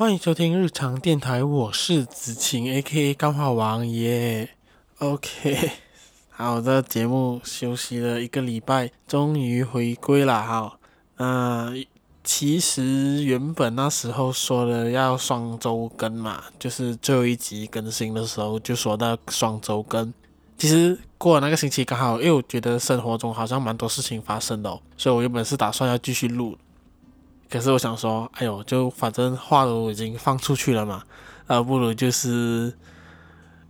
[0.00, 3.12] 欢迎收听日常电台，我是子晴，A.K.A.
[3.12, 4.48] 钢化王爷。
[4.98, 5.72] OK，
[6.32, 10.42] 好的，节目休息了一个礼拜，终于回归了。
[10.42, 10.78] 好，
[11.18, 11.74] 那
[12.24, 20.14] 其实原本那时候说的要双周更嘛，就是最后一集更新的时候就说到双周更。
[20.56, 26.56] 其实过了那个星期刚好，因为我觉得生活中好像蛮多事情发生的哦，所以我原本是打算要继续录。
[27.50, 31.02] 可是我想说，哎呦，就反正话都已经放出去了嘛，
[31.48, 32.72] 呃不如就是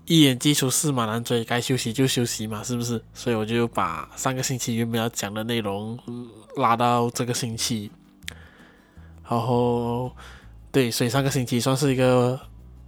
[0.04, 3.02] 一言既出驷马难追，该休息就休息嘛，是不是？
[3.14, 5.98] 所以我就把上个星期原本要讲的内容，
[6.56, 7.90] 拉到这个星期。
[9.26, 10.10] 然后，
[10.70, 12.38] 对，所以上个星期算是一个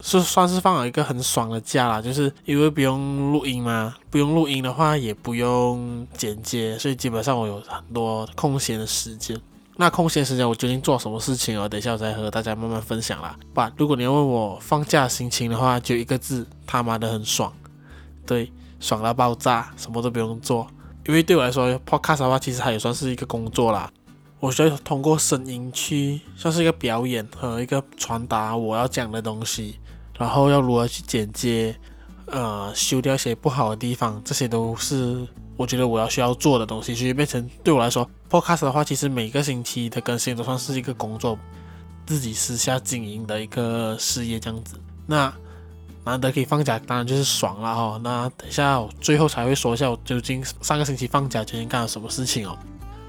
[0.01, 9.41] 是算是放了一个很爽的假啦，就是因为不用录音嘛，不用录音的话也不用剪接，所以基本上我有很多空闲的时间。
[9.77, 11.67] 那空闲时间我决定做什么事情哦？
[11.69, 13.35] 等一下我再和大家慢慢分享啦。
[13.55, 17.51] 不，如果你要问我放假心情的话，就一个字，他妈的很爽。
[18.27, 20.67] 对，爽到爆炸，什么都不用做。
[21.07, 23.91] 因为对我来说，podcast 的话其实它也算是一个工作啦。
[24.41, 29.79] 我需要通过声音去，算是一个表演和一个传达我要讲的东西，
[30.19, 31.75] 然后要如何去剪接，
[32.27, 35.27] 呃，修掉一些不好的地方，这些都是。
[35.57, 41.39] 我觉得我要需要做的东西，就变成对我来说，Podcast 的话，其实每个星期的更新都算是一个工作，
[42.07, 44.81] 自己私下经营的一个事业这样子。
[45.07, 45.33] 那
[46.05, 48.01] 难得可以放假，当然就是爽了哈。
[48.03, 52.59] 那等下我最后才会说一下我究竟上个星期放假究竟干了什么事情哦。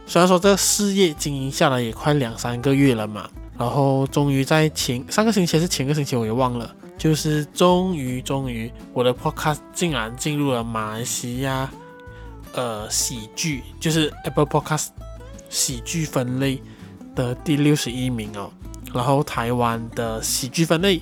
[0.06, 11.72] 虽然说这事业经营下来也快两三个月了嘛，然后终于在前上个星期还是前个星期我也忘了，就是终于终于我的 Podcast 竟然进入了马来西亚。
[12.54, 14.90] 呃，喜剧就是 Apple Podcast
[15.50, 16.62] 喜剧分类
[17.16, 18.52] 的第六十一名哦，
[18.94, 21.02] 然后台湾的喜剧分类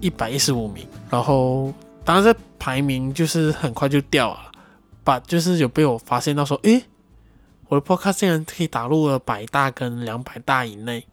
[0.00, 1.72] 一百一十五名，然后
[2.04, 4.52] 当然这排名就是很快就掉了，
[5.02, 6.84] 把就是有被我发现到说，诶，
[7.68, 11.06] 我的 Podcast 竟然可以打入了百大跟两百大以内，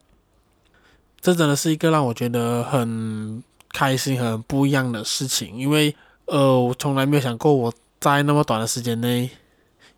[1.21, 3.41] 这真的是一个让我觉得很
[3.71, 5.95] 开心、很不一样的事情，因为
[6.25, 9.29] 呃，我从来没有想过我在那么短的时间内。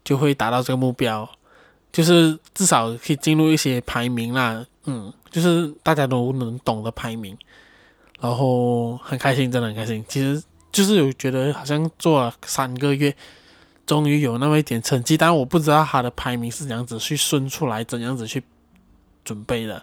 [0.04, 1.28] 就会达到这个目标，
[1.92, 7.38] 就是至少可以进入一些排名啦，嗯，就是大家都能懂的排名，
[8.20, 10.04] 然后很开心，真的很开心。
[10.10, 13.16] 其实就是有觉得好像做了三个月，
[13.86, 18.44] 终于有那么一点成绩，但我不知道他的排名是怎样子去顺出来，怎样子去
[19.24, 19.82] 准备的。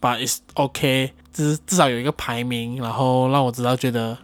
[0.00, 4.18] But it's OK，至至少有一个排名，然后让我知道觉得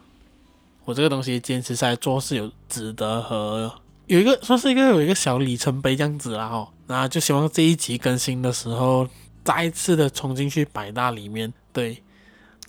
[0.84, 3.72] 我这个东西坚持下来做是有值得和。
[4.10, 9.06] 有一个算是一个有一个小里程碑这样子啦哈，那就希望这一集更新的时候
[9.44, 11.52] 再一次的冲进去百大里面。
[11.72, 12.02] 对，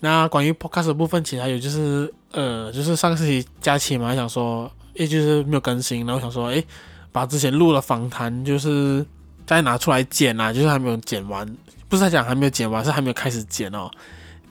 [0.02, 6.63] 那关于 podcast 的部分，其实还有就是呃，就是上个星期假期嘛，想说也就是没有更新，然后想说诶，
[7.12, 9.03] 把之前录的访谈就是
[9.47, 11.44] 再拿出来剪啊，就是还没有剪完，
[11.90, 13.90] 不是在讲还没有剪完，是还没有开始剪哦。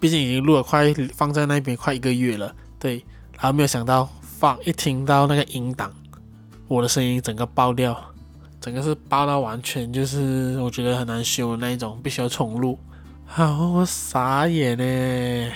[0.01, 2.97] 毕竟已经录了快放在那边快一个月了，对，
[3.35, 5.95] 然后没有想到放一听到那个音档。
[6.71, 8.01] 我的声音整个爆掉，
[8.61, 12.79] 整个是爆到完全就是我觉得很难修的那一种，必须要重录。
[13.27, 15.53] 好，我傻眼呢，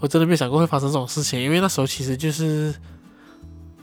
[0.00, 2.74] 我真的没想过会发生这种事情，因为那时候其实就是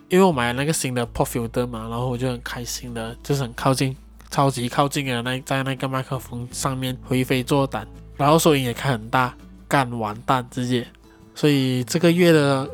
[0.09, 3.95] 因为我买了那个新的 Pop Filter 嘛，然后我就很开心的，就是很靠近，
[4.31, 9.35] 超级靠近的那在那个麦克风上面回飞作胆，然后收音也开很大，
[9.67, 10.87] 干完蛋直接，
[11.35, 12.67] 所以这个月的。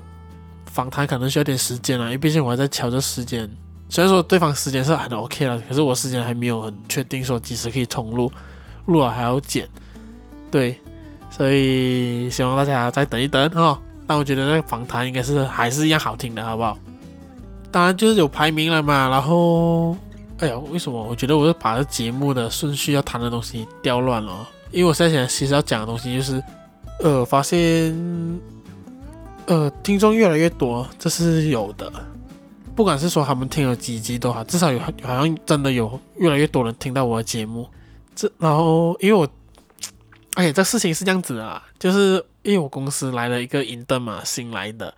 [0.79, 3.49] 访谈可能需要点时间了，因为毕竟我还在瞧这时间。
[3.89, 8.31] 虽然说对方时间是很 OK 了，可是我时间还没有很确定说几时可以重录，
[8.85, 9.67] 录了还要剪。
[10.49, 10.79] 对，
[11.29, 13.77] 所以希望大家再等一等哦。
[14.07, 16.77] 但我觉得那个访谈应该是还是一样好听的，好不好？
[17.69, 19.09] 当然就是有排名了嘛。
[19.09, 19.97] 然后，
[20.37, 24.47] 哎呀，为什么我觉得我是把这节目的顺序要谈的东西调乱了？
[24.71, 26.41] 因为我现在想其实要讲的东西就是，
[27.03, 27.93] 呃，发现。
[29.49, 31.91] 呃，听众越来越多，这是有的。
[32.75, 37.67] 不管是说他们听了几集都好，至少有好像真的有越来越多人听到我的节目。
[38.15, 39.27] 这然后因为我，
[40.35, 44.93] 哎，这事情是这样子啊，就是因为我公司来了一个 intern 嘛，新来的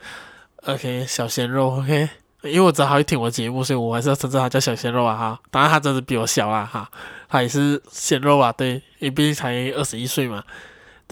[0.65, 2.09] ，OK，小鲜肉，OK，
[2.43, 5.39] 因为我知道他会听我节目，所以我还是要称赞他叫小鲜肉啊哈。
[5.49, 6.91] 当然他真的比我小啦哈，
[7.29, 10.43] 他也是鲜肉啊，对，因为毕竟才二十一岁嘛。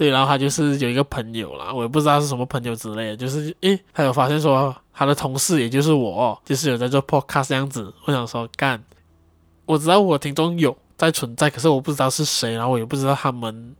[0.00, 7.92] 对，然后他就是有一个朋友啦，我也不知道是什么朋友之类的，就是诶，他有发现说他的同事也就是我，就是有在做 podcast 这样子。
[8.06, 8.82] 我想说干，
[9.66, 13.76] 我知道我听众有在存在，可是我不知道是谁，然后我也不知道他们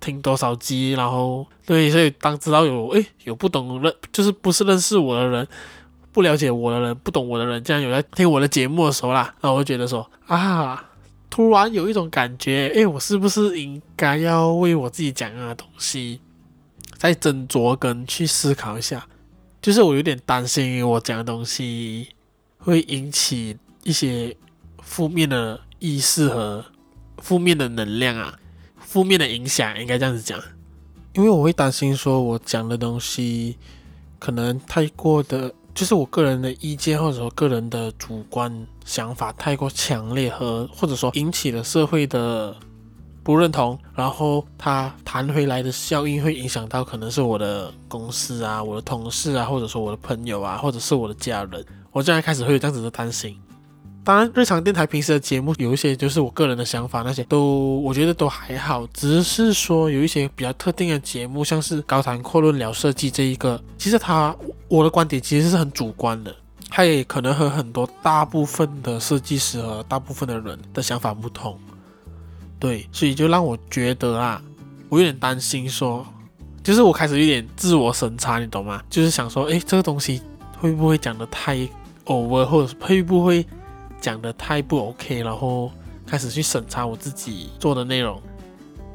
[0.00, 5.46] 听多少集，然后对，所以当知道有诶有不懂认，就是不是认识我的人，
[6.12, 10.82] 不了解我的人，不懂我的人，这样有在听我的节目的时候啦，那我会觉得说啊，
[11.30, 16.20] 突然有一种感觉，诶，我是不是应该要为我自己讲的东西
[16.96, 19.06] 再斟酌跟去思考一下？
[19.60, 22.08] 就是我有点担心，我讲的东西
[22.58, 24.36] 会引起一些
[24.82, 26.64] 负面的意识和
[27.18, 28.38] 负面的能量啊，
[28.78, 30.40] 负面的影响，应该这样子讲。
[31.14, 33.56] 因为我会担心说，我讲的东西
[34.18, 42.52] 可能太过的，就是我个人的意见或者说个人的主观想法太过强烈，和或者说引起了社会的。
[43.22, 51.62] 不认同，然后它弹回来的效应会影响到可能是我的公司啊、我的同事啊，或者说我的朋友啊，或者是我的家人。
[51.92, 53.38] 我现在开始会有这样子的担心。
[54.08, 58.86] 当然，日常电台平时的节目有一些就是我个人的想法，那些都我觉得都还好。
[58.94, 64.34] 只是说有一些比较特定的节目，像是高谈阔论聊设计这一个，其实他
[64.66, 66.34] 我的观点其实是很主观的，
[66.70, 71.60] 他也可能和很多大部分的设计师和大部分的人的想法不同。
[72.58, 74.40] 对，所以就让我觉得啊，
[74.88, 76.02] 我有点担心说，
[76.64, 78.82] 就是我开始有点自我审查，你懂吗？
[78.88, 80.22] 就是想说，诶，这个东西
[80.58, 81.58] 会不会讲得太
[82.06, 83.46] over，或者是会不会
[84.00, 85.70] 讲的太不 OK，然后
[86.06, 88.20] 开始去审查我自己做的内容。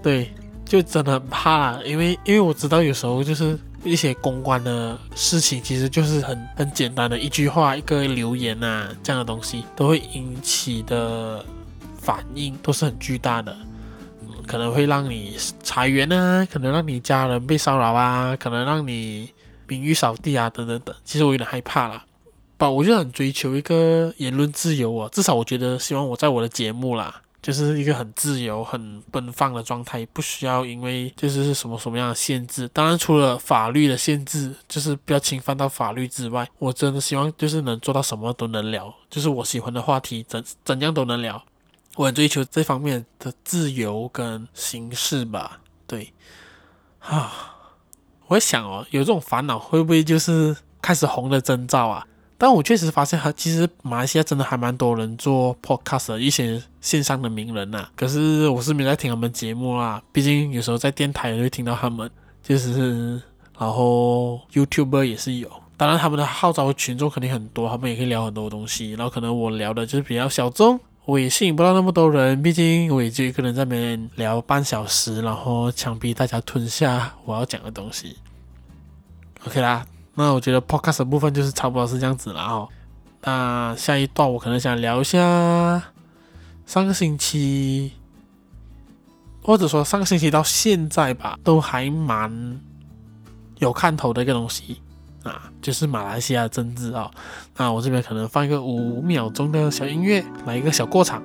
[0.02, 0.32] 对，
[0.66, 11.44] 就真的很怕啦，因为因为我知道有时候就是一些公关的事情，其实就是很很简单的一句话、一个留言啊，这样的东西都会引起的。
[12.04, 13.56] 反应都是很巨大的，
[14.46, 19.30] 可能会让你裁员啊，可能让你家人被骚扰啊，可能让你
[19.70, 20.94] 名誉扫地啊，等等等。
[21.06, 22.04] 其实我有点害怕啦，
[22.70, 32.68] 我就很追求一个言论自由啊，至少我觉得希望我在我的节目啦，就是一个很自由、很奔放的状态，不需要因为就是什么什么样的限制。
[32.70, 41.44] 当然，除了法律的限制，就是不要侵犯到法律之外，我真的希望就是能做到什么都能聊，就是我喜欢的话题怎怎样都能聊。
[41.96, 46.12] 我很追求这方面的自由跟形式吧，对，
[47.00, 47.56] 啊，
[48.26, 52.08] 我在想哦，有这种烦恼会不会就是开始红的征兆啊？
[52.44, 57.92] 但我确实发现，其实马来西亚真的还蛮多人做 podcast 的一些线上的名人呐、啊。
[57.96, 62.12] 可是我是没在听他们节目啦，毕竟有时候在电台也会听到他们，
[62.44, 63.14] 就是
[63.58, 68.92] 然后 YouTuber 也是有，当然他们的号召群众肯定很多，他们也可以聊很多东西。
[68.92, 70.78] 然后可能我聊的就是比较小众。
[71.06, 78.18] 我也吸引不到那么多人，毕竟我也就一个人在那边聊半小时，然后强逼大家吞下我要讲的东西。
[79.48, 82.70] OK 啦，那我觉得 Podcast 的部分就是差不多是这样子了哦。
[83.22, 85.82] 那下一段我可能想聊一下
[86.66, 87.94] 上个星期，
[89.42, 92.62] 或者说上个星期到现在吧，都还蛮
[93.60, 94.82] 有看头的一个东西。
[95.24, 97.12] 啊，就是马来西亚政治啊、哦，
[97.56, 101.24] 那我这边可能放一个五秒钟的小音乐，来一个小过场。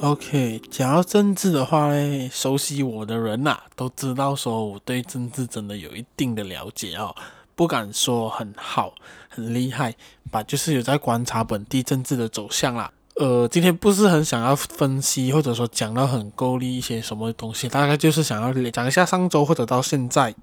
[0.00, 7.14] OK，讲到政治的话呢，熟悉我的人呐、都知道说我对政治真的有一定的了解哦，
[7.54, 8.92] 不敢说很好、
[9.30, 9.94] 很厉害，
[10.30, 12.92] 吧，就是有在观察本地政治的走向啦。
[13.16, 20.34] 呃，今天不是很想要分析，或者说讲到很够力一些什么东西，大概就是想要讲一下上周或者到现在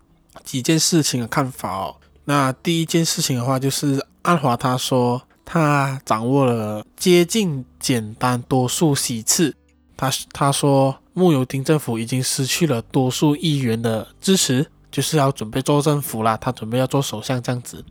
[0.44, 1.98] 几件事情的看法哦。
[2.26, 5.22] 那第一件事情的话，就是安华他说
[5.54, 9.54] 他掌握了接近简单多数席次，
[9.98, 17.84] 他他说慕尤丁政府已经失去了多数议员的支持，就是要准备做政府啦，他准备要做首相这样子。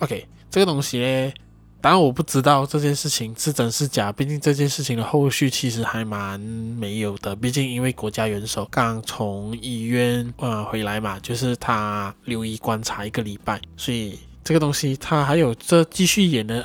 [0.00, 1.32] OK，这个东西呢。
[1.80, 7.36] 当然我不知道这件事情是真是假，毕竟这件事情的后续其实还蛮没有的。
[7.36, 16.64] 毕竟因为国家元首刚从医院呃回来嘛，就是他留医观察一个礼拜，所以这个东西他还有这继续演的、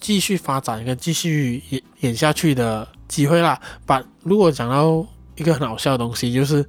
[0.00, 3.60] 继续发展跟继续演演下去的机会啦。
[3.84, 6.64] 把如果讲到一个很好笑的东西，就是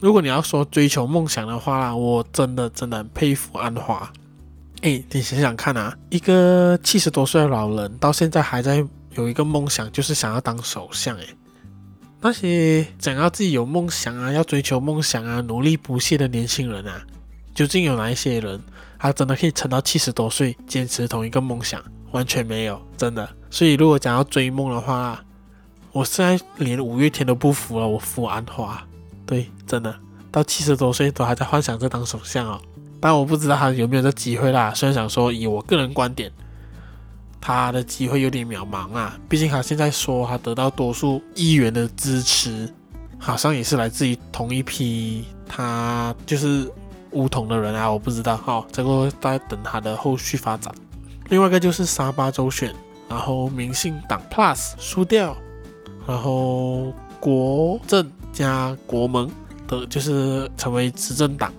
[0.00, 4.10] 如果你要说追求梦想的话啦，我真的真的很佩服安华。
[4.82, 11.16] 哎，你想想看啊，一个七十多岁的老人到现在还在有一个梦想，就是想要当首相。
[11.18, 11.24] 哎，
[12.20, 17.04] 那些想要自己有梦想啊，要追求梦想啊，努力不懈的年轻人啊，
[17.54, 18.60] 究竟有哪一些人，
[18.98, 21.80] 他真的可以撑到七十多岁，坚持同一个梦想？
[22.10, 23.28] 完全没有，真的。
[23.50, 25.22] 所以如果讲要追梦的话，
[25.92, 28.82] 我现在连五月天都不服了，我服安华。
[29.26, 29.94] 对，真的，
[30.30, 32.60] 到七十多岁都还在幻想着当首相哦。
[32.98, 34.72] 但我不知道他有没有这机会啦。
[34.74, 36.32] 虽然想说，以我个人观点，
[37.40, 39.18] 他的机会有点渺茫啊。
[39.28, 42.72] 毕竟他现在说他得到多数议员的支持，
[43.18, 46.70] 好像也是来自于同一批他就是
[47.18, 48.36] 巫统的人啊，我不知道。
[48.36, 50.72] 好，这个在等他的后续发展。
[51.28, 52.72] 另外一个就是沙巴州选，
[53.08, 55.36] 然后民进党 Plus 输掉，
[56.06, 59.28] 然后国政加国盟
[59.66, 61.52] 的就是成为执政党。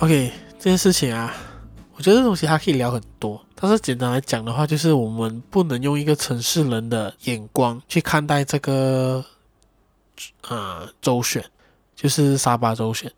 [0.00, 1.32] OK，这件事情啊。
[1.94, 9.24] 我觉得这东西还可以聊很多，但是简单来讲的话，就是我们不能用一个城市人的眼光去看待这个，
[10.48, 11.44] 呃，州选，
[11.96, 13.10] 就是沙巴州选，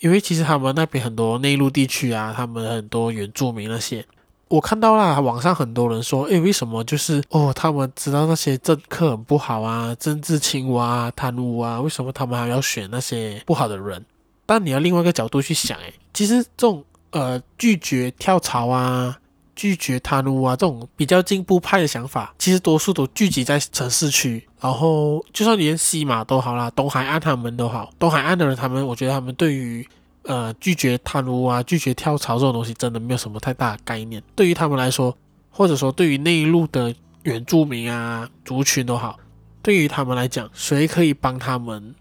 [0.00, 4.04] 因为其实他们那边很多内陆地区啊，他们很多原住民那些，
[4.48, 14.04] 我看到啦网上很多人说，诶，为什么就是哦，他们知道那些政客很不好啊，政治青蛙啊，贪污啊，为什么他们还要选那些不好的人？
[14.46, 16.84] 但你要另外一个角度去想，诶，其实这种。
[17.14, 19.16] 呃，拒绝跳槽啊，
[19.54, 24.46] 拒绝贪污啊，这种比较进步派的想法，其实多数都聚集在城市区。
[24.60, 29.86] 然后，就算连西马都好啦，东海岸他们都好，东海岸的人，他们我觉得他们对于
[30.22, 34.22] 呃拒绝贪污啊、拒绝跳槽这种东西，真的没有什么太大的概念。
[34.34, 35.16] 对于他们来说，
[35.50, 39.18] 或者说对于内陆的原住民啊族群都好，
[39.62, 41.94] 对于他们来讲，谁可以帮他们？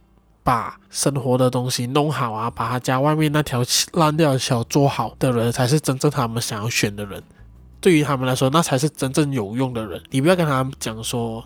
[0.46, 7.24] 把生活的东西弄好啊，把他家外面那条烂掉的桥做好的人，才是真正他们想要选的人。
[7.84, 10.02] 对于他们来说，那才是真正有用的人。
[10.10, 11.44] 你不要跟他们讲说，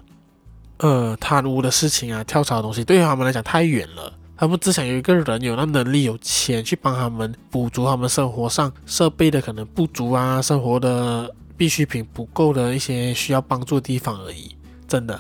[0.78, 4.14] 呃，贪污的事情啊，跳槽的东西，对于他们来讲太远了。
[4.38, 14.56] 他们只想有一个人有那能力、有钱去帮他们补足他们生活上设备的可能不足啊，生活的必需品不够的一些需要帮助的地方而已。
[14.88, 15.20] 真的。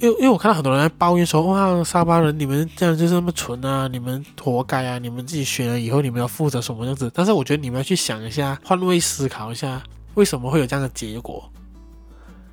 [0.00, 7.08] 因为因为我看到很多人在抱怨说，哇，沙巴人你们这样就是那么蠢啊，你们活该啊，你们自己选了以后你们要负责什么样子？
[7.14, 9.82] 但是我觉得你们要去想一下，换位思考一下，
[10.14, 11.50] 为什么会有这样的结果？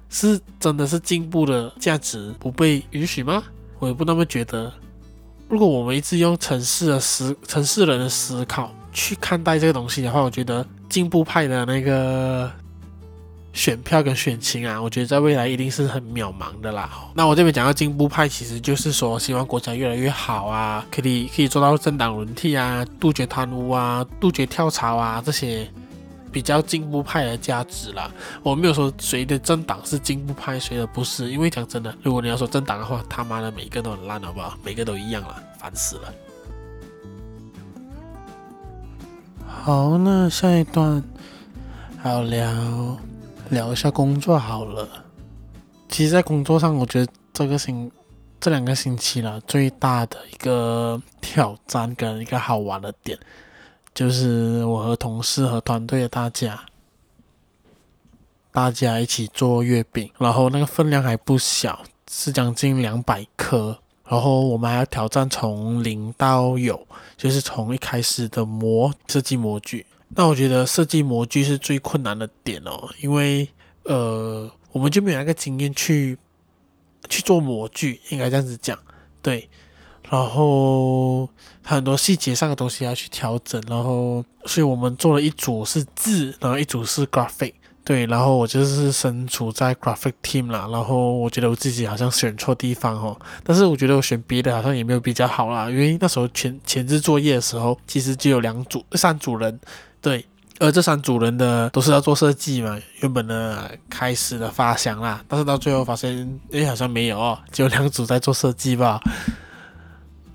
[0.10, 3.44] 是真的是进步的价值不被允许吗？
[3.80, 4.72] 我也不那么觉得。
[5.50, 12.52] 如果我们一直用城市的思城市人的思考去看待这个东西的话，我觉得进步派的那个。
[13.54, 16.92] 选票跟选情啊，我觉得在未来一定是很渺茫的啦。
[17.14, 25.66] 那我这边讲到进步派，其实就是说希望国家越来越好啊，可以可以做到政党轮替啊，杜绝贪污啊，杜绝跳槽啊，这些
[26.36, 28.12] 比较进步派的价值啦。
[28.44, 34.58] 我没有说谁的政党是进步派，谁的不是，因为讲真的，如果你要说政党的话，他妈的每一个都很烂，好不好？
[34.62, 36.14] 每个都一样了，烦死了。
[39.48, 41.02] 好，那下一段
[41.98, 42.98] 还要聊。
[43.52, 44.90] 聊一下工作好了。
[45.88, 47.92] 其实，在工作上，我觉得这个星
[48.40, 53.16] 这两个星期了，最大的一个挑战跟一个好玩的点，
[53.96, 56.66] 就是我和同事和团队的大家，
[58.52, 63.80] 大家一起做月饼，然后那个分量还不小，是将近两百颗。
[64.08, 66.86] 然后我们还要挑战从零到有，
[67.16, 69.86] 就是从一开始的模设计模具。
[70.10, 73.48] 那我觉得设计模具是最困难的点哦，因为
[73.84, 76.18] 呃，我们就没有那个经验去
[77.10, 78.78] 去做模具，应该这样子讲，
[79.22, 79.50] 对。
[80.10, 81.28] 然后
[81.64, 88.06] 很多细节上的东西要去调整，然后所以我们做了一组是字，然后一组是 graphic，对。
[88.06, 99.60] 然后我就是身处在 graphic team 啦，然后我觉得我自己好像选错地方哦，但是我觉得我选别的好像也没有比较好啦，因为那时候前前置作业的时候，其实就有两组三组人。
[100.02, 100.24] 对，
[100.60, 109.02] 而这三组人的都是要做设计嘛，原本的开始的发想啦，但是到最后发现，哎，好像没有哦，只有两组在做设计吧。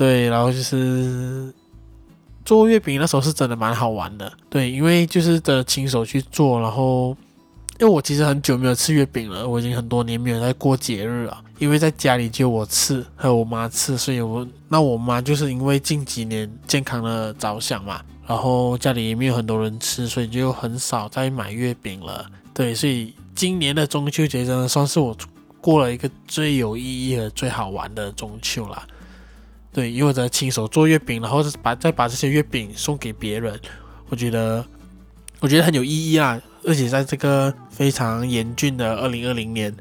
[0.01, 1.53] 对，然后就是
[2.43, 7.15] 做月饼那时候是真的蛮好玩的，对，因为就是的亲手去做，然后
[7.79, 18.01] 因为我其实很久没有吃月饼了，我已经很多年没有在过节日了，因为在家里就我吃和我妈吃，所以我那我妈就是因为近几年健康的着想嘛。
[18.27, 22.25] 然后家里也没有很多人吃，所以就很少再买月饼了。
[22.55, 25.15] 对，所以今年的中秋节真的算是我
[25.61, 28.83] 过了一个最有意义和最好玩的中秋了。
[29.73, 33.59] 对，因为我在亲手做月饼，然后把再把这些月饼送给别人，
[34.09, 34.65] 我觉得
[35.39, 36.41] 我觉得很有意义啊！
[36.65, 39.75] 而且在这个非常严峻的二零二零年，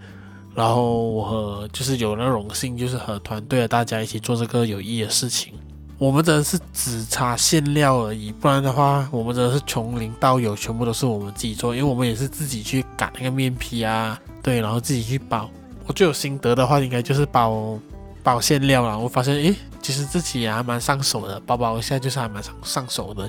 [0.55, 5.53] 然后我和就是有那荣幸，就是和团队的大家一起做这个有意义的事情。
[5.98, 11.75] 我们真的是只差馅料而已，不然的话，我们真的是从零到有，全部都是我们自己做。
[11.75, 15.50] 因为我们也是自己去擀那个面皮啊，对，然后自己去包。
[15.86, 17.77] 我最有心得的话，应该就是包
[18.24, 18.98] 包馅料了。
[18.98, 19.53] 我发现，诶，
[19.89, 23.27] 其实自己也还蛮上手的，包包一下就是还蛮上上手的。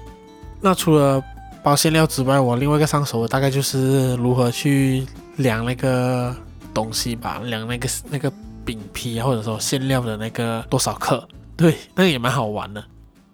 [0.61, 1.25] 那除了
[1.63, 6.37] 包馅料之外，我另外一个上手的大概就是如何去量那个
[6.75, 8.31] 东西吧，量那个那个
[8.63, 11.27] 饼皮或者说馅料的那个多少克。
[11.57, 12.85] 对，那个也蛮好玩的。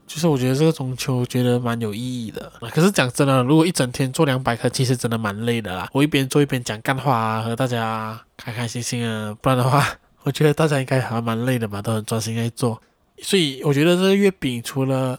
[0.07, 2.53] 就是我觉得这个中秋觉得蛮有意义的。
[2.71, 5.89] 可是讲真的，如果一整天做两百颗，其实真的蛮累的啦。
[5.91, 9.37] 我一边做一边讲干话啊，和大家开开心心啊。
[9.43, 9.85] 不然的话，
[10.23, 12.81] 我觉得大家应该还蛮累的吧，都很专心在做。
[13.23, 15.19] 所以我觉得这个月饼除了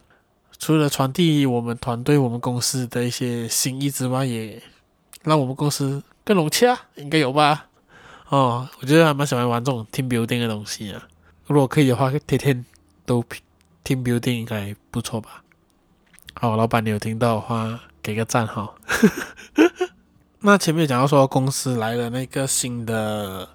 [0.58, 4.62] 除了传递我们团队、我们公司的一些心意之外，也
[5.24, 7.68] 让我们公司更融洽，应该有吧？
[8.30, 11.08] 哦，我觉得还蛮喜欢玩这种 team building 的东西啊。
[11.46, 12.66] 如果可以的话，天天
[13.06, 13.24] 都
[13.84, 15.44] team building 应该不错吧？
[16.34, 18.74] 好，老板，你有听到的话，给个赞哈。
[20.42, 23.50] 那前面讲到说公司来了那个新的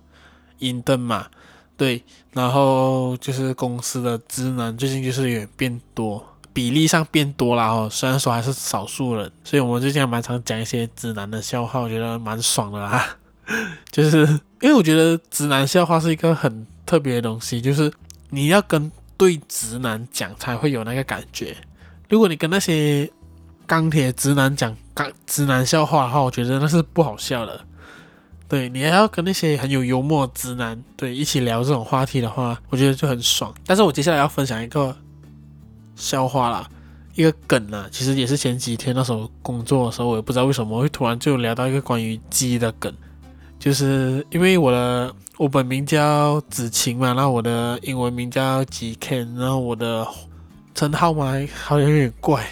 [0.58, 1.28] intern 嘛，
[1.76, 2.02] 对，
[2.32, 6.24] 然后就是公司的职能最近就是有变多。
[6.54, 13.16] 比例上变多了哦，虽然说还是少数人，所以我们最近还蛮常讲一些直男的笑话，我觉得蛮爽的啦。
[13.90, 14.18] 就是
[14.60, 17.90] 因为我觉得直男笑话是一个很特别的东西，就是
[18.28, 21.56] 你要跟对直男讲才会有那个感觉。
[22.10, 23.10] 如果你跟那些
[23.66, 27.64] 钢铁直男讲钢直男笑话的话，我觉得那是不好笑的。
[28.52, 33.50] 对，你还要跟那些很有幽默直男对一起聊这种话题的话，我觉得就很爽。
[33.64, 34.94] 但是我接下来要分享一个。
[35.94, 36.68] 笑话啦，
[37.14, 42.92] 一个梗啊，其实也是前几天那时候工作的时候，我也不知道为什么会突然就聊到一个关于鸡的梗，
[43.58, 50.06] 就是因为我的我本名叫子晴嘛，然后我的英文名叫吉 Ken，然后我的
[50.74, 51.32] 称号嘛
[51.62, 52.44] 好像有点怪，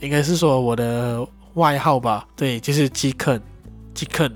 [0.00, 3.42] 应该是说我的外号吧，对，就是鸡肯，
[3.94, 4.32] 鸡肯，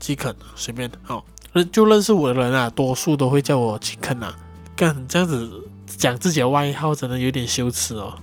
[0.00, 1.24] 鸡肯，随便，好，
[1.70, 4.34] 就认识我的人啊，多数都会叫我鸡肯啊，
[4.74, 5.48] 干这样子。
[5.96, 8.14] 讲自己的外号真的有点羞耻哦。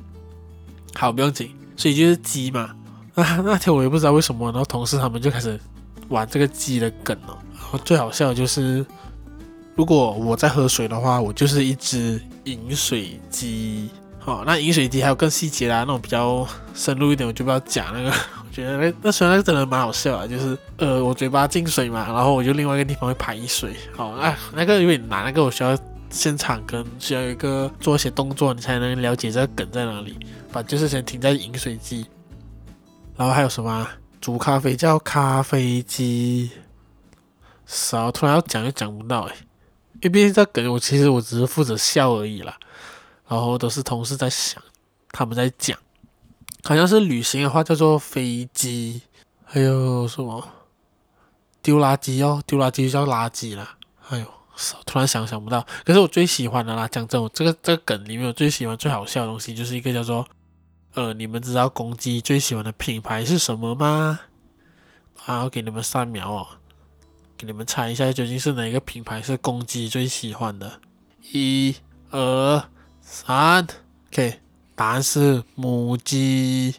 [0.96, 2.74] 好，不用紧，所以就是鸡嘛。
[3.14, 5.60] 那那天我也不知道为什么，然后同事他们就开始
[6.08, 7.38] 玩这个鸡的梗了。
[7.54, 8.84] 然后最好笑的就是，
[9.76, 13.90] 如果我在喝水的话，我就是一只饮水鸡。
[14.28, 18.10] 好，那饮水机还有更细节啦，那种比较深入一点，我就不要讲那个。
[18.10, 23.74] 我觉得那那虽然那真的蛮好笑啊，就是呃，我嘴巴进水嘛，然后我就另外一个地方会排水。
[23.96, 25.78] 好，哎，那个有点难，那个我需要。
[26.10, 30.18] 现场跟需要一个做一些动作，你才能了解这个梗在哪里。
[30.54, 32.06] 把就是先停在饮水机，
[33.18, 33.86] 然后还有什么
[34.22, 36.50] 煮咖啡叫咖啡机。
[37.66, 39.36] 少，突然要讲又讲不到哎，
[39.96, 42.58] 因为毕竟这梗我其实我只是负责笑而已啦。
[43.28, 44.62] 然后都是同事在想，
[45.12, 45.78] 他们在讲，
[46.64, 49.02] 好像是旅行的话叫做飞机，
[49.44, 50.48] 还有什么
[51.62, 53.78] 丢垃圾哦，丢垃圾就叫垃圾啦。
[54.10, 54.26] 哎呦。
[54.88, 60.28] 突然想想不到，可是我最喜欢的啦，讲真，我这个这个梗里面我最喜欢最好笑的东西，就是一个叫做
[60.96, 64.20] 呃，你们知道公鸡最喜欢的品牌是什么吗？
[65.14, 66.48] 好，我给你们三秒哦，
[67.38, 70.80] 给你们猜一下，究竟是哪个品牌是公鸡最喜欢的？
[71.32, 71.76] 一、
[72.10, 72.68] 二、
[73.10, 73.66] 三
[74.12, 74.40] ，OK，
[74.76, 76.76] 答案是母鸡。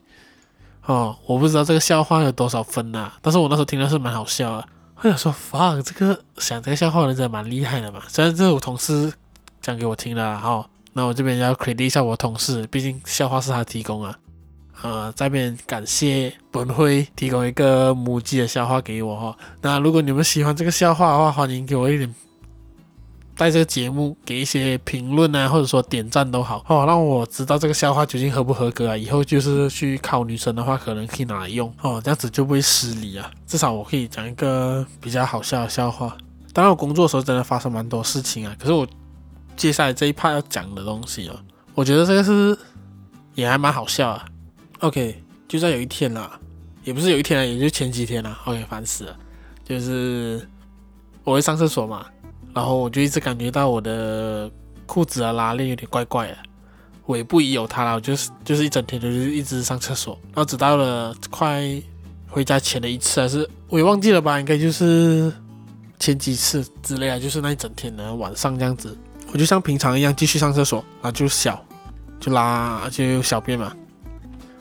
[0.85, 4.69] 哦，我不知道这个笑话有多少分呐、但是我那时候听的是蛮好笑的。
[4.97, 8.03] 我想说，fuck，这个想这个笑话的人真的蛮厉害的嘛。
[8.09, 9.11] 虽然这是我同事
[9.63, 14.19] 讲给我听的，好，那我这边要 credit 一下我同事，毕竟笑话是他提供啊。
[14.83, 19.37] 呃，在这边感谢本会提供一个母鸡的笑话给我哈。
[19.63, 22.15] 那如果你们喜欢这个笑话的话，欢迎给我一点。
[23.39, 28.97] 在这个节目给一些评论啊，或者说点赞都好哦，让我知道这个笑话究竟合不合格啊。
[28.97, 33.31] 以后就是去考女生的话，可能可以拿来用哦，这样子就不会失礼啊。
[33.47, 36.17] 至少我可以讲一个比较好笑的笑话。
[36.53, 38.57] 当然，我工作的时候真的发生蛮多事情啊。
[38.59, 38.85] 可是我
[39.57, 41.37] 接下来这一 part 要讲的东西啊，
[41.77, 42.59] 我觉得这个是
[43.37, 44.27] 也还蛮好笑啊。
[44.81, 46.41] OK，就在有一天啦，
[46.83, 48.37] 也不是有一天啊，也就前几天啦。
[48.47, 49.17] OK，烦死了，
[49.65, 50.45] 就是
[51.23, 52.05] 我会上厕所嘛。
[52.59, 54.51] 然后我就一直感觉到我的
[54.85, 56.37] 裤子的拉链有点怪怪的，
[57.07, 61.63] 我也有他了，我就是就是一整天就是一直上厕所，然后直到了快
[62.29, 65.33] 回家前的一次还是我也忘记了吧，应该就是
[66.01, 68.99] 前几次之类啊，就是那一整天的晚上这样子，
[69.33, 71.65] 我就像平常一样继续上厕所，然后就小
[72.19, 73.73] 就拉就小便嘛，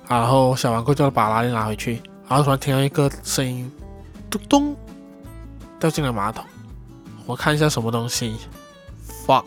[0.07, 3.71] 然后小完过后就把拉链拿回去，然后突然听到一个声音，
[4.29, 4.75] 咚咚
[5.79, 6.45] 掉进了马桶。
[7.28, 8.38] 我看一下什么东西
[9.26, 9.44] ，fuck，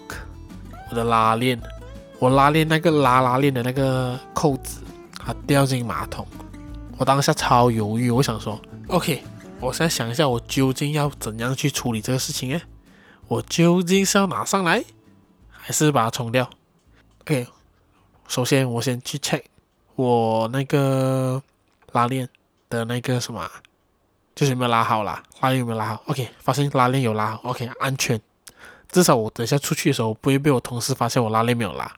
[0.90, 1.58] 我的拉链，
[2.18, 4.82] 我拉链那个拉拉链的那个扣子，
[5.18, 6.26] 它掉进马桶。
[6.98, 9.22] 我当下超犹豫，我想说，OK，
[9.58, 12.60] 我现在想一下，我究竟要怎样去处理这个事情呢？
[13.26, 14.84] 我究竟是要拿上来，
[15.50, 16.50] 还是把它冲掉
[17.22, 17.46] ？OK，
[18.28, 19.42] 首先我先去 check
[19.96, 21.42] 我那个
[21.92, 22.28] 拉链
[22.68, 23.50] 的那个什么。
[24.40, 28.18] 就是有没有拉好啦，拉链有没有拉好？OK，发现拉链有拉好，OK，安全。
[28.90, 31.92] 至少我等一下出去的时候，不会被我同事发现我拉链没有拉。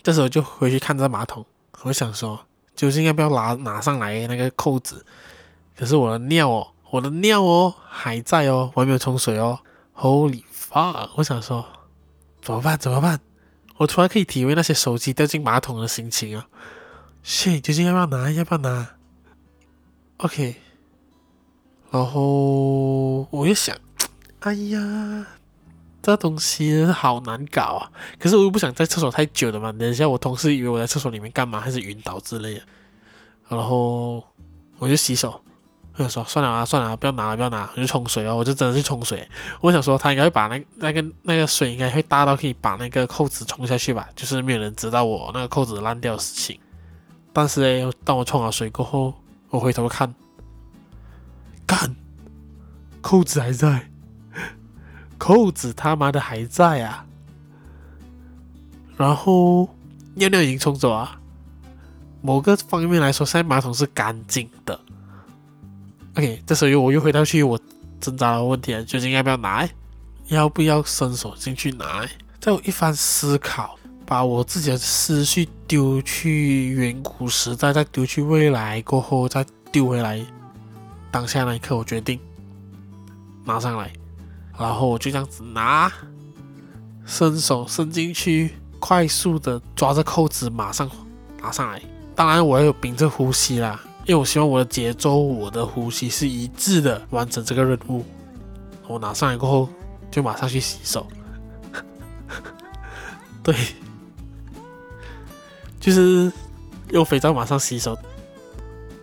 [0.00, 1.44] 这时候就回去看这马桶，
[1.82, 5.04] 我想说，究竟要不要拿拿上来那个扣子？
[5.76, 9.58] 可是我的尿哦，我的尿哦还在哦，我还没有冲水哦。
[9.96, 11.10] Holy fuck！
[11.16, 11.66] 我想说，
[12.40, 12.78] 怎么办？
[12.78, 13.18] 怎么办？
[13.78, 16.46] 我突然可以体会那些手机掉进马桶的心情啊
[17.24, 18.30] ！shit，究竟要不要拿？
[18.30, 18.94] 要不要拿
[20.18, 20.54] ？OK。
[21.92, 23.76] 然后我又想，
[24.40, 25.26] 哎呀。
[26.04, 27.86] 这东西好难搞啊！
[28.18, 32.60] 可是我又不想在厕所太久的嘛，等一下我同事以为我在厕所里面干嘛，还是晕倒之类的。
[33.48, 34.14] 然后
[34.78, 35.40] 我就洗手，
[35.94, 39.24] 我就说算了啊，算了啊，不要拿了，不要拿，我就冲水哦，我就真的去冲水。
[39.60, 46.58] 我想说他应该会把那那个那个水应该会大到可以把那个扣子冲下去吧，就是没有人知道我那个扣子烂掉的事情。
[47.32, 49.14] 但是呢，当我冲好水过后，
[49.50, 50.12] 我回头看，
[51.72, 51.96] 干，
[53.00, 53.88] 扣子还在。
[55.16, 57.06] 扣子他妈的还在啊！
[58.98, 59.74] 然后
[60.16, 61.18] 尿尿已经冲走啊。
[62.20, 64.78] 某个方面来说，现在马桶是干净的。
[66.16, 67.58] OK，这时候我又回到去我
[67.98, 69.66] 挣扎的问题了：究竟要不要拿？
[70.28, 72.06] 要不要伸手进去拿？
[72.38, 80.22] 在我一番思考，把我自己的思绪丢去远古时代，再丢去未来过后，再丢回来。
[81.12, 82.18] 当下那一刻，我决定
[83.44, 83.92] 拿上来。
[84.58, 85.92] 然后我就这样子拿，
[87.04, 90.90] 伸手伸进去，快速的抓着扣子，马上
[91.40, 91.80] 拿上来。
[92.14, 98.04] 当然，我要有屏着呼吸啦，因为我希望我的节奏、我的呼吸是一致的，完成这个任务。
[98.86, 99.68] 我拿上来过后，
[100.10, 101.06] 就马上去洗手。
[103.42, 103.54] 对，
[105.80, 106.32] 就是
[106.90, 107.98] 用肥皂马上洗手。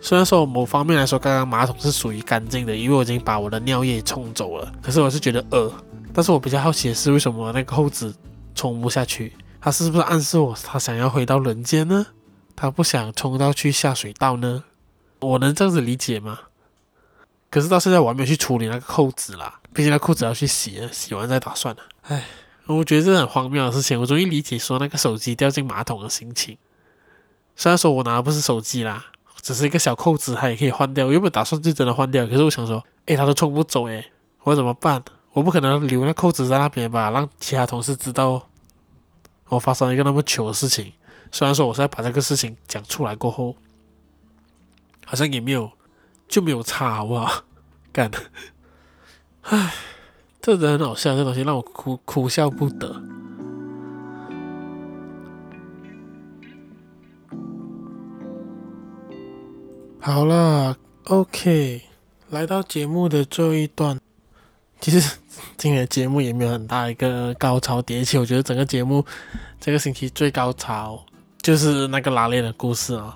[0.00, 4.72] 虽然说某方面来说，刚刚马桶是属于干净的，因为我已经把我的尿液冲走了。
[4.82, 5.70] 可是我是觉得饿，
[6.14, 8.14] 但是我比较好奇的是，为什么那个扣子
[8.54, 9.32] 冲不下去？
[9.60, 12.06] 他是不是暗示我他想要回到人间呢？
[12.56, 14.64] 他不想冲到去下水道呢？
[15.20, 16.38] 我能这样子理解吗？
[17.50, 21.82] 可是到现在我还没有去处理那个扣子啦，毕竟那扣子要去洗，洗完再打算了。
[22.02, 22.24] 唉，
[22.66, 24.00] 我觉得这很荒谬的事情。
[24.00, 26.56] 我终于理解说那个手机掉进马桶的心情。
[27.54, 29.04] 虽然说我拿的不是手机啦。
[29.40, 31.06] 只是一个小扣子，它也可以换掉。
[31.06, 34.04] 我原本打算就真的换掉，可是我想说，诶，它都冲不走，诶，
[34.42, 35.02] 我怎么办？
[35.32, 38.48] 我不可能留那扣子在那边吧，让其他同事知道
[39.48, 40.92] 我发生了一个那么糗的事情。
[41.32, 43.54] 虽然说我现在把这个事情讲出来过后，
[45.06, 45.70] 好像也没有
[46.26, 47.44] 就没有差，好不好？
[47.92, 48.10] 干，
[49.42, 49.72] 唉，
[50.42, 53.00] 这真的很好笑，这东西让我哭哭笑不得。
[60.02, 61.82] 好了，OK，
[62.30, 64.00] 来到节目的最后一段。
[64.80, 65.18] 其实
[65.58, 69.04] 今天的节目也没有很大一个高潮迭起，我觉得整个节目
[69.60, 71.04] 这个星期最高潮
[71.42, 73.14] 就是那个拉链的故事啊。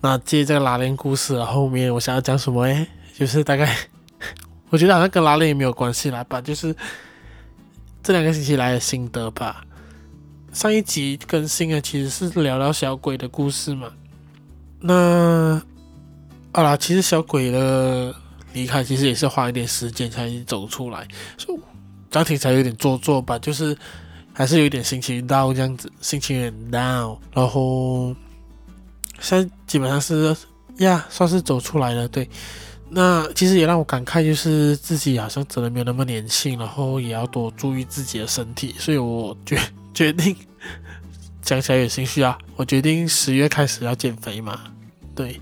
[0.00, 2.64] 那接这个拉链故事的后面，我想要讲什么？
[2.64, 2.84] 诶，
[3.16, 3.76] 就是大概
[4.70, 6.74] 我觉得好像跟拉链也没有关系啦吧，就是
[8.02, 9.64] 这两个星期来的心得吧。
[10.52, 13.92] 上一集更新的其实是聊聊小鬼的故事嘛，
[14.80, 15.62] 那。
[16.56, 18.14] 好啦，其实小鬼的
[18.54, 21.60] 离开其实也是花一点时间才走出来，所以
[22.10, 23.76] 这样听起来有点做作吧，就是
[24.32, 27.18] 还是有点心情 down 这样子，心情有点 down。
[27.34, 28.16] 然后
[29.20, 30.34] 现在基本上是
[30.78, 32.08] 呀，算是走出来了。
[32.08, 32.26] 对，
[32.88, 38.74] 那其实也让我感慨，就是自己好像真的没有那么年轻，然后也要多注意自己的身体。
[38.78, 39.60] 所以我决
[39.92, 40.34] 决定
[41.42, 44.58] 讲起来有兴趣啊，我决定十月开始要减肥嘛，
[45.14, 45.38] 对。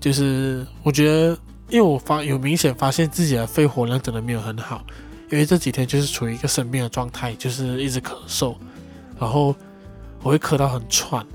[0.00, 4.84] 就是我觉得，因为我发有明显发现自己的肺活量真的没有很好，
[5.30, 8.54] 因为这几天就是处于一个生病的状态，就是一直咳嗽，
[9.18, 9.54] 然后
[10.22, 11.26] 我会咳到很喘，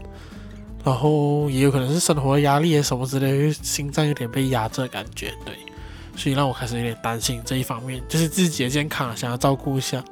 [0.83, 5.55] 然后也有可能是生活压力啊什么之类，心脏有点被压着的感觉，对，
[6.15, 10.03] 所以让我开始有点担心这一方面，就是自己的健康想要照顾一下。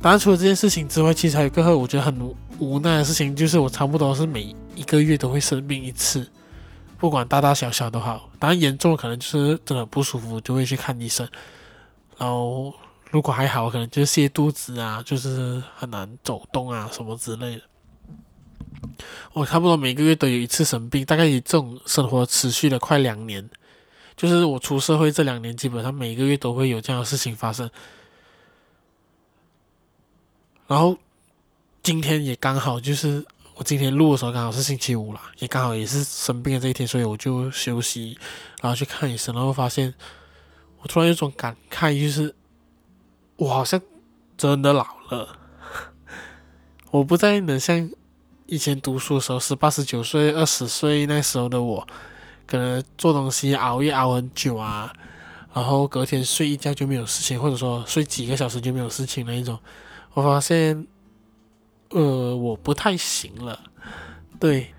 [0.00, 6.26] 当然除了这件事情之外，其实还有个我觉得很无奈的事情，就是我差不多是每一个月都会生病一次。
[7.04, 11.28] 不管大大小小都好，当然严重可能就是真的不舒服，就会去看医生。
[12.16, 12.72] 然后
[13.10, 17.62] 如果还好，可能就是泻肚子啊，就是很难走动啊什么之类的。
[19.34, 23.46] 我差不多每个月都有一次生病，大概以这种生活持续了快两年，
[24.16, 27.70] 就是我出社会这两年，基本上每个月都会有这样的事情发生。
[30.66, 30.96] 然后
[31.82, 33.22] 今天也刚好就是
[33.54, 38.18] 我今天录的时候刚好是星期五啦，也刚好也是生病的这一天，所以我就休息，
[38.60, 39.94] 然后去看医生，然后发现
[40.80, 42.34] 我突然有种感慨，就是
[43.36, 43.80] 我好像
[44.36, 45.38] 真的老了，
[46.90, 47.88] 我不再能像
[48.46, 51.86] 以前读书的时候，十八、十九岁、二十岁那时候的我，
[52.46, 54.92] 可能做东西熬夜熬很久啊。
[55.52, 59.56] 然后隔天睡一觉就没有事情，或者说睡几个小时就没有事情那一种，
[60.12, 60.84] 我发现，
[61.90, 63.58] 呃，我不太行了。
[64.38, 64.72] 对，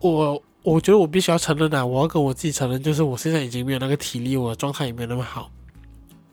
[0.00, 5.50] 我，我觉得我必须要承认啊，我要跟我自己承认，就是我现在已经没有那个体力，我的状态也没有那么好。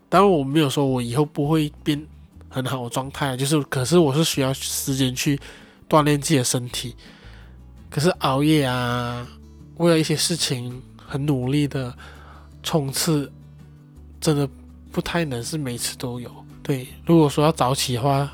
[0.10, 2.06] 当然我没有说我以后不会变
[2.50, 5.40] 很好的状态，就是可是我是需要时间去
[5.90, 6.96] 锻炼自己的身体。
[7.90, 9.28] 可是熬夜啊，
[9.78, 11.96] 为了一些事情很努力的
[12.62, 13.32] 冲刺。
[14.22, 14.48] 真的
[14.90, 16.32] 不太能是每次都有。
[16.62, 18.32] 对，如果说要早起的话，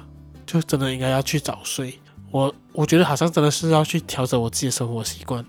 [0.50, 1.94] 就真的应该要去早睡。
[2.32, 5.46] 我我觉得好像真的是要去调整我自己的生活习惯。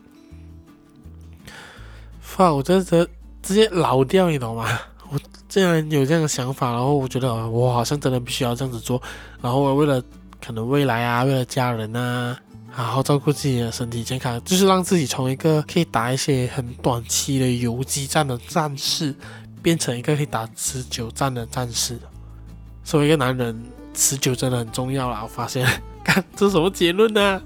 [2.21, 3.09] 发，我真的
[3.43, 4.79] 直接老掉，你懂吗？
[5.11, 9.01] 我竟然有这样的想法，然后我觉得我好像真的必须要这样子做。
[9.41, 10.03] 然后我为了
[10.45, 12.39] 可能未来啊，为了家人啊，
[12.71, 19.15] 好好照顾自己的身体健康，就是让自己从一个可以打一些很短期的游击战的战士。
[19.63, 21.99] 变成一个可以打持久战的战士。
[22.83, 23.63] 作为一个男人，
[23.94, 25.20] 持久真的很重要啦。
[25.22, 25.66] 我发现，
[26.05, 27.40] 看这是什么结论呢？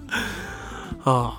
[1.03, 1.35] 哦，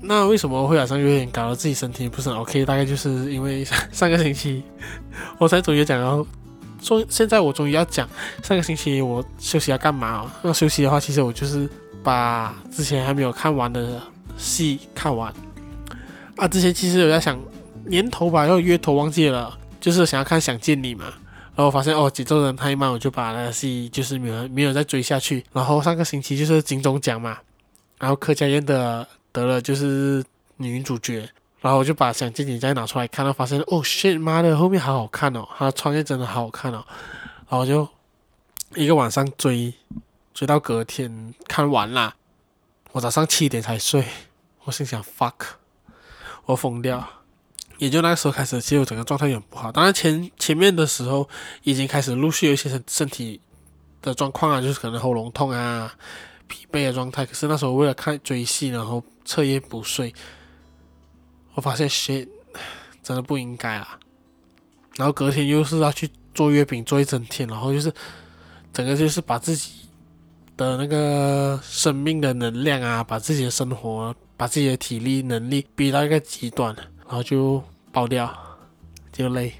[0.00, 2.64] 那为什么会好像有点搞得自己身体不是很 OK？
[2.64, 4.62] 大概就是因为 上个星期
[5.38, 6.26] 我才终于讲到，
[6.80, 8.08] 说现在我终于要讲
[8.42, 10.30] 上个星期我休息要干嘛？
[10.42, 11.68] 要休息的话，其实我就是
[12.02, 14.00] 把之前还没有看完的
[14.36, 15.32] 戏看完。
[16.36, 17.38] 啊，之前其实有在想
[17.86, 19.58] 年头吧，要月头忘记了。
[19.80, 21.06] 就是想要看《想见你》嘛，
[21.54, 25.44] 然后我发现哦节奏有点太慢，我就把那戏就是没有没有再追下去。
[25.52, 27.38] 然后上个星期就是金钟奖嘛，
[27.98, 30.24] 然后柯佳嬿的得了就是
[30.56, 31.28] 女主角，
[31.60, 36.82] 然后我就把《想见你》再拿出来看，到发现哦 shit 妈的后面好好看哦，他穿越真的好好看哦，
[37.48, 37.86] 然后就
[38.74, 39.74] 一个晚上追
[40.32, 42.14] 追到隔天看完啦，
[42.92, 44.02] 我早上七点才睡，
[44.64, 45.34] 我心想 fuck，
[46.46, 47.06] 我疯掉。
[47.78, 49.72] 也就那个时候开始，其实我整个状态也很不好。
[49.72, 51.28] 当然前前面的时候
[51.62, 53.40] 已经开始陆续有一些身身体
[54.00, 55.92] 的状况啊，就是可能喉咙痛啊、
[56.46, 57.26] 疲惫的状态。
[57.26, 60.14] 可是那时候为了看追戏，然后彻夜不睡，
[61.54, 62.28] 我发现真
[63.02, 63.98] 真的不应该啊。
[64.96, 67.92] 然后隔天又是要去做月饼，做一整天，然后就是
[68.72, 69.70] 整个就是把自己
[70.56, 76.76] 的那个生命的能量啊，把自己的生活、把自己的体力能力逼到一个极端，
[77.12, 77.62] 然后就。
[77.94, 78.32] 爆掉，
[79.12, 79.52] 就累，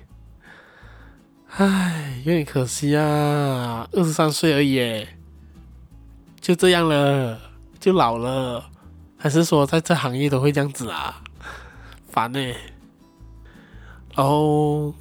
[1.51, 5.07] 唉，有点可惜啊，二十三岁而已，
[6.41, 7.39] 就这样了，
[7.79, 8.65] 就老了，
[9.19, 11.23] 还是说在这行业都会这样子啊？
[12.09, 12.41] 烦呢。
[14.15, 14.95] 然后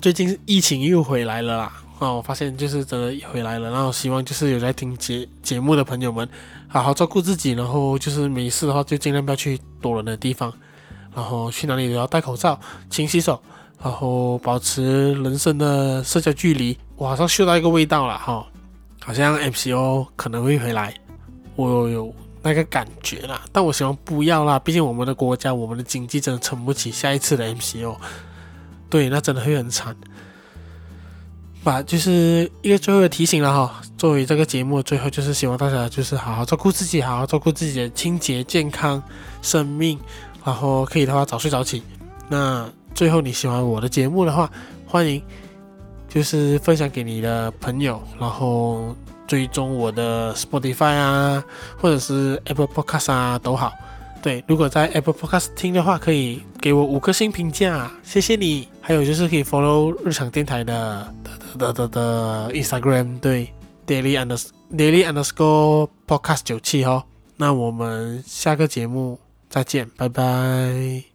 [0.00, 6.28] 最近疫情又回来了啦，啊，我发现就是真的回来了，然后希望就是有在听节节目的朋友们，
[6.68, 10.54] 好好照顾自己，然后就是没事的话就尽量不要去多人的地方。
[11.14, 13.40] 然后去哪里都要戴口罩、勤洗手，
[13.82, 16.78] 然后保持人生的社交距离。
[16.96, 18.46] 我好像嗅到一个味道了哈，
[19.04, 20.94] 好像 MCO 可能会回来，
[21.56, 23.42] 我有那个感觉啦。
[23.50, 27.96] 但我希望不要啦，毕竟我们的国家、我们的经济真的撑不起下一次的 MCO。
[28.88, 29.96] 对，那真的会很惨。
[31.64, 39.02] 把就是一个最后的提醒了哈，作为这个节目的最后，就是希望大家就是好好照顾自己，好好照顾自己的清洁、健康、
[39.42, 39.98] 生命。
[40.44, 41.82] 然后可以的话早睡早起。
[42.28, 44.50] 那最后你喜欢我的节目的话，
[44.86, 45.22] 欢迎
[46.08, 48.94] 就是分享给你的朋友，然后
[49.26, 51.42] 追踪我的 Spotify 啊，
[51.78, 53.72] 或者是 Apple Podcast 啊都好。
[54.22, 58.68] 对，如果在 Apple Podcast 听的话，可以给我五颗星评价，谢谢你。
[58.80, 61.14] 还有就是可以 follow 日常电台的
[61.56, 63.52] 的的的的 Instagram，对
[63.86, 67.02] ，daily Und daily underscore podcast 九七哦。
[67.36, 69.18] 那我们下个节目。
[69.52, 71.11] 再见，拜拜。